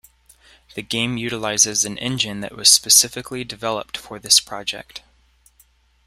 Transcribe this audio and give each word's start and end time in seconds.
The 0.73 0.81
game 0.81 1.17
utilizes 1.17 1.85
an 1.85 1.99
engine 1.99 2.39
that 2.41 2.55
was 2.55 2.71
specifically 2.71 3.43
developed 3.43 3.97
for 3.97 4.17
this 4.17 4.39
project. 4.39 5.03